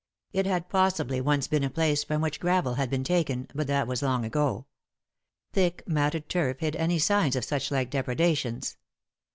It 0.33 0.47
had 0.47 0.67
possibly 0.67 1.21
once 1.21 1.47
been 1.47 1.63
a 1.63 1.69
place 1.69 2.03
from 2.03 2.21
which 2.23 2.39
gravel 2.39 2.73
had 2.73 2.89
been 2.89 3.03
taken, 3.03 3.47
but 3.53 3.67
that 3.67 3.85
was 3.85 4.01
long 4.01 4.25
ago. 4.25 4.65
Thick 5.53 5.83
matted 5.85 6.27
turf 6.27 6.57
hid 6.59 6.75
any 6.75 6.97
signs 6.97 7.35
of 7.35 7.45
such 7.45 7.69
like 7.69 7.91
depredations. 7.91 8.77